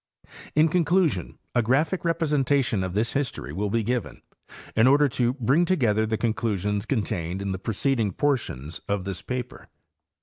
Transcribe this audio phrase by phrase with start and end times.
[0.55, 4.23] In conclusion, a graphic representation of this history will be given,
[4.75, 9.69] in order to bring together the conclusions contained in the preceding portions of this paper.